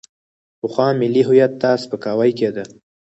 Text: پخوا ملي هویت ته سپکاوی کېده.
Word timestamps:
پخوا 0.59 0.87
ملي 1.01 1.21
هویت 1.27 1.53
ته 1.61 1.69
سپکاوی 1.83 2.31
کېده. 2.39 2.63